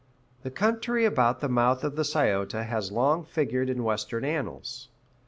The 0.41 0.49
country 0.49 1.05
about 1.05 1.41
the 1.41 1.47
mouth 1.47 1.83
of 1.83 1.95
the 1.95 2.03
Scioto 2.03 2.63
has 2.63 2.91
long 2.91 3.23
figured 3.23 3.69
in 3.69 3.83
Western 3.83 4.25
annals. 4.25 4.89